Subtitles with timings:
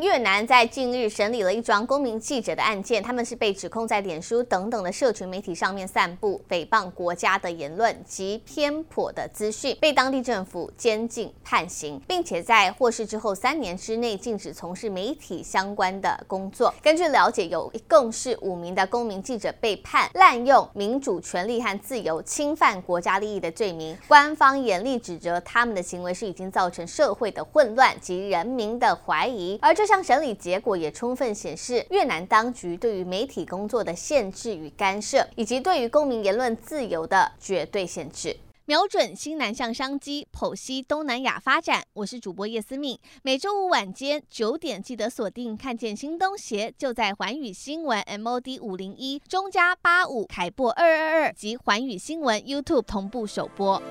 [0.00, 16.72] 越南在近日审理了一桩公民记者的案件，他们是被指控在脸书等等的社群媒体上面散布诽谤国家的言论及偏颇的资讯，被当地政府监禁判刑，并且在获释之后三年之内禁止从事媒体相关的工作。
[16.82, 23.94] 根据了解，有一共是五名的公民记者被判滥用民主权利和自由、侵犯国家利益的罪名。
[24.08, 29.89] 官方严厉指责他们的行为是已经造成社会的混乱及人民的怀疑，而这。
[29.90, 38.36] 这项审理结果也充分显示，越南当局对于媒体工作的限制与干涉，以及对于公民言论自由的绝对限制。
[38.66, 41.82] 瞄准新南向商机，剖析东南亚发展。
[41.94, 53.82] 我是主播叶思敏，每周五晚间九点记得锁定，看见新东协就在环宇新闻 MOD 五零一中加八五凯播二二二及环宇新闻 YouTube 同步首播。